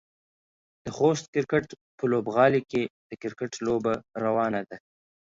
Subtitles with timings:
[0.83, 1.65] د خوست کرکټ
[1.97, 3.93] په لوبغالي کې د کرکټ لوبه
[4.23, 4.77] روانه ده.